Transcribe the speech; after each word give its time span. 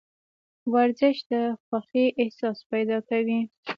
ورزش 0.73 1.17
د 1.31 1.33
خوښې 1.65 2.05
احساس 2.21 2.57
پیدا 2.71 2.97
کوي. 3.09 3.39